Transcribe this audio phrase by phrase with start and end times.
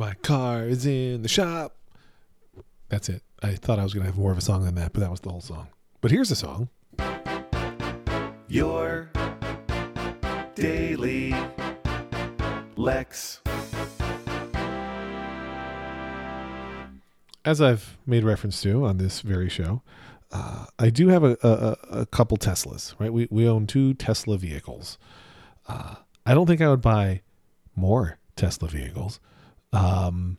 [0.00, 1.76] My car is in the shop.
[2.88, 3.22] That's it.
[3.42, 5.10] I thought I was going to have more of a song than that, but that
[5.10, 5.68] was the whole song.
[6.00, 6.70] But here's a song.
[8.48, 9.10] Your
[10.54, 11.34] daily
[12.76, 13.42] Lex.
[17.44, 19.82] As I've made reference to on this very show,
[20.32, 23.12] uh, I do have a, a, a couple Teslas, right?
[23.12, 24.96] We, we own two Tesla vehicles.
[25.68, 27.20] Uh, I don't think I would buy
[27.76, 29.20] more Tesla vehicles.
[29.72, 30.38] Um,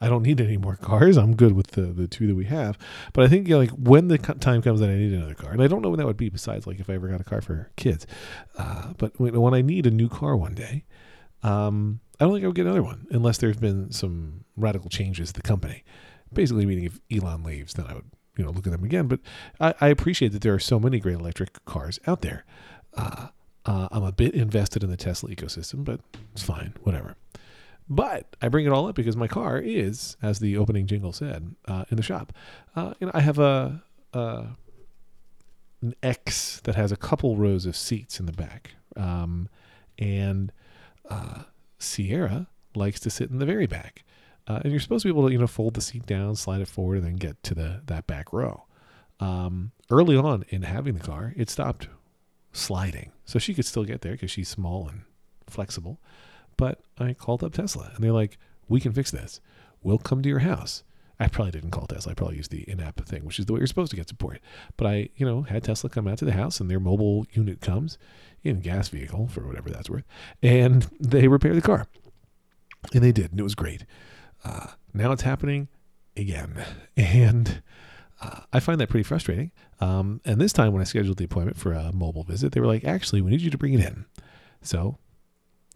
[0.00, 1.16] I don't need any more cars.
[1.16, 2.76] I'm good with the, the two that we have.
[3.14, 5.52] But I think you know, like when the time comes that I need another car,
[5.52, 6.28] and I don't know when that would be.
[6.28, 8.06] Besides, like if I ever got a car for kids,
[8.58, 10.84] uh, but when, when I need a new car one day,
[11.42, 15.28] um, I don't think I would get another one unless there's been some radical changes
[15.28, 15.82] to the company.
[16.32, 19.06] Basically, meaning if Elon leaves, then I would you know look at them again.
[19.06, 19.20] But
[19.58, 22.44] I, I appreciate that there are so many great electric cars out there.
[22.94, 23.28] Uh,
[23.64, 26.00] uh, I'm a bit invested in the Tesla ecosystem, but
[26.32, 27.16] it's fine, whatever.
[27.88, 31.54] But I bring it all up because my car is, as the opening jingle said,
[31.66, 32.32] uh, in the shop.
[32.74, 34.46] Uh, and I have a, a
[35.82, 39.48] an X that has a couple rows of seats in the back, um,
[39.98, 40.52] and
[41.08, 41.42] uh,
[41.78, 44.02] Sierra likes to sit in the very back.
[44.48, 46.60] Uh, and you're supposed to be able to, you know, fold the seat down, slide
[46.60, 48.64] it forward, and then get to the that back row.
[49.20, 51.88] Um, early on in having the car, it stopped
[52.52, 55.02] sliding, so she could still get there because she's small and
[55.48, 56.00] flexible.
[56.56, 59.40] But I called up Tesla and they're like, we can fix this.
[59.82, 60.82] We'll come to your house.
[61.18, 62.12] I probably didn't call Tesla.
[62.12, 64.40] I probably used the in-app thing, which is the way you're supposed to get support.
[64.76, 67.60] But I, you know, had Tesla come out to the house and their mobile unit
[67.60, 67.96] comes
[68.42, 70.04] in gas vehicle for whatever that's worth,
[70.42, 71.86] and they repair the car.
[72.92, 73.84] And they did, and it was great.
[74.44, 75.68] Uh, now it's happening
[76.16, 76.64] again,
[76.96, 77.62] and
[78.20, 79.50] uh, I find that pretty frustrating.
[79.80, 82.66] Um, and this time, when I scheduled the appointment for a mobile visit, they were
[82.66, 84.04] like, "Actually, we need you to bring it in."
[84.62, 84.98] So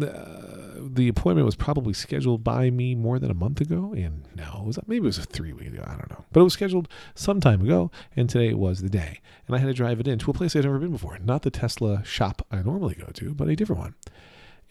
[0.02, 4.62] uh, the appointment was probably scheduled by me more than a month ago, and no,
[4.64, 5.84] was maybe it was a three week ago.
[5.86, 9.20] I don't know, but it was scheduled some time ago, and today was the day,
[9.46, 11.42] and I had to drive it in to a place I'd never been before, not
[11.42, 13.94] the Tesla shop I normally go to, but a different one.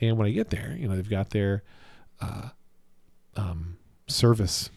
[0.01, 1.63] And when I get there, you know, they've got their
[2.21, 2.49] uh,
[3.35, 4.69] um, service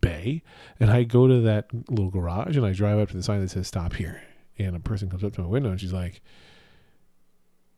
[0.00, 0.42] bay,
[0.80, 3.50] and I go to that little garage, and I drive up to the sign that
[3.50, 4.22] says "Stop here,"
[4.58, 6.20] and a person comes up to my window, and she's like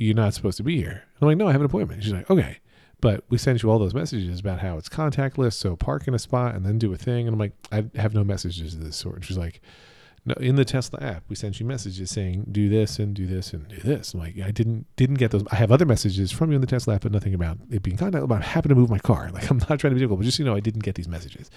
[0.01, 1.05] you're not supposed to be here.
[1.21, 2.03] I'm like, no, I have an appointment.
[2.03, 2.59] She's like, okay.
[3.03, 6.19] But we sent you all those messages about how it's contactless, so park in a
[6.19, 7.27] spot and then do a thing.
[7.27, 9.17] And I'm like, I have no messages of this sort.
[9.17, 9.61] And she's like,
[10.25, 13.53] no, in the Tesla app, we sent you messages saying do this and do this
[13.53, 14.15] and do this.
[14.15, 15.45] I'm like, I didn't didn't get those.
[15.51, 17.97] I have other messages from you in the Tesla app, but nothing about it being
[17.97, 19.31] contact about having to move my car.
[19.35, 21.09] Like I'm not trying to be difficult, but just you know, I didn't get these
[21.09, 21.51] messages.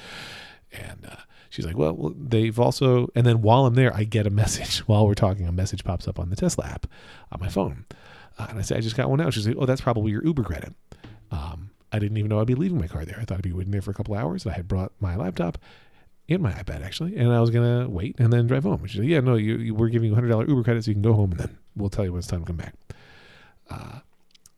[0.71, 1.15] And uh,
[1.49, 5.05] she's like, well, they've also, and then while I'm there, I get a message while
[5.07, 5.47] we're talking.
[5.47, 6.87] A message pops up on the Tesla app
[7.31, 7.85] on my phone.
[8.37, 9.33] Uh, and I said, I just got one out.
[9.33, 10.73] She's like, oh, that's probably your Uber credit.
[11.31, 13.17] Um, I didn't even know I'd be leaving my car there.
[13.19, 14.47] I thought I'd be waiting there for a couple hours.
[14.47, 15.57] I had brought my laptop
[16.29, 18.85] and my iPad actually, and I was gonna wait and then drive home.
[18.85, 20.95] She's like, yeah, no, you, you we're giving you hundred dollar Uber credit so you
[20.95, 22.73] can go home, and then we'll tell you when it's time to come back.
[23.69, 23.99] Uh,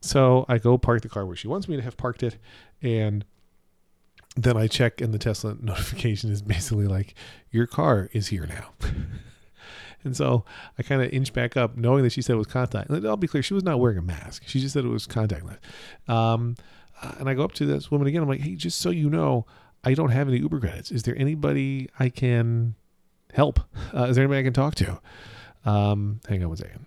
[0.01, 2.37] so I go park the car where she wants me to have parked it,
[2.81, 3.25] and
[4.37, 7.15] then I check, and the Tesla notification is basically like,
[7.51, 8.73] your car is here now.
[10.05, 10.45] And so
[10.77, 12.89] I kind of inch back up, knowing that she said it was contact.
[12.89, 14.43] And I'll be clear, she was not wearing a mask.
[14.45, 15.57] She just said it was contactless.
[16.07, 16.55] Um,
[17.01, 18.21] uh, and I go up to this woman again.
[18.21, 19.45] I'm like, hey, just so you know,
[19.83, 20.91] I don't have any Uber credits.
[20.91, 22.75] Is there anybody I can
[23.33, 23.59] help?
[23.93, 25.01] Uh, is there anybody I can talk to?
[25.65, 26.85] Um, hang on one second.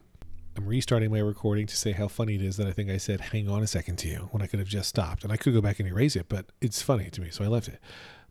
[0.56, 3.20] I'm restarting my recording to say how funny it is that I think I said,
[3.20, 5.22] hang on a second to you when I could have just stopped.
[5.22, 7.30] And I could go back and erase it, but it's funny to me.
[7.30, 7.78] So I left it.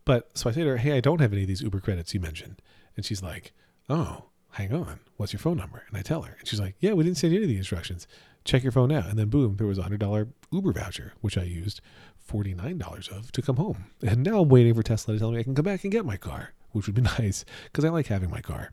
[0.03, 2.13] But so I say to her, hey, I don't have any of these Uber credits
[2.13, 2.61] you mentioned.
[2.97, 3.53] And she's like,
[3.87, 5.83] oh, hang on, what's your phone number?
[5.89, 7.57] And I tell her, and she's like, yeah, we didn't send you any of the
[7.57, 8.07] instructions.
[8.45, 9.05] Check your phone now.
[9.07, 11.81] And then boom, there was a hundred dollar Uber voucher, which I used
[12.17, 13.85] forty nine dollars of to come home.
[14.01, 16.05] And now I'm waiting for Tesla to tell me I can come back and get
[16.05, 18.71] my car, which would be nice because I like having my car.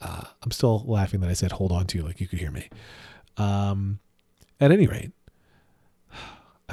[0.00, 2.50] Uh, I'm still laughing that I said hold on to you like you could hear
[2.50, 2.68] me.
[3.36, 3.98] Um,
[4.60, 5.10] at any rate,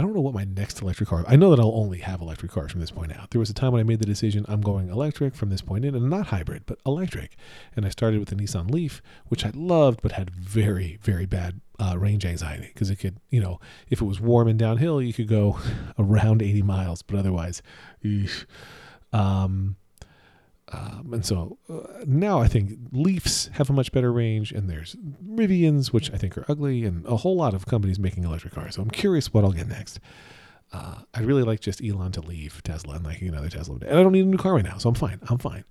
[0.01, 1.23] I don't know what my next electric car.
[1.27, 3.29] I know that I'll only have electric cars from this point out.
[3.29, 5.85] There was a time when I made the decision I'm going electric from this point
[5.85, 7.37] in, and not hybrid, but electric.
[7.75, 11.61] And I started with the Nissan Leaf, which I loved, but had very, very bad
[11.77, 13.59] uh, range anxiety because it could, you know,
[13.91, 15.59] if it was warm and downhill, you could go
[15.99, 17.61] around 80 miles, but otherwise,
[18.03, 18.45] eesh.
[19.13, 19.75] Um,
[20.71, 24.95] um, and so uh, now I think Leafs have a much better range, and there's
[25.25, 28.75] Rivians, which I think are ugly, and a whole lot of companies making electric cars.
[28.75, 29.99] So I'm curious what I'll get next.
[30.71, 33.75] Uh, I'd really like just Elon to leave Tesla and like another Tesla.
[33.81, 35.19] And I don't need a new car right now, so I'm fine.
[35.29, 35.65] I'm fine.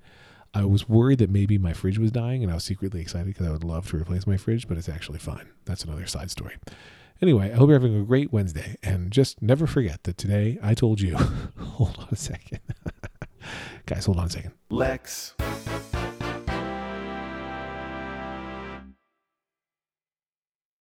[0.53, 3.47] I was worried that maybe my fridge was dying, and I was secretly excited because
[3.47, 5.49] I would love to replace my fridge, but it's actually fine.
[5.65, 6.57] That's another side story.
[7.23, 10.75] Anyway, I hope you're having a great Wednesday, and just never forget that today I
[10.75, 11.17] told you
[11.59, 12.61] hold on a second.
[13.87, 14.53] Guys, hold on a second.
[14.71, 15.35] Lex.